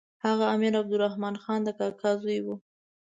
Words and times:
هغه 0.25 0.43
د 0.49 0.49
امیر 0.55 0.73
عبدالرحمن 0.81 1.35
خان 1.43 1.59
د 1.63 1.69
کاکا 1.79 2.11
زوی 2.21 2.39
وو. 2.45 2.55